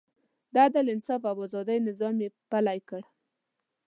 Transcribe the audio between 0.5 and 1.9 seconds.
د عدل، انصاف او ازادۍ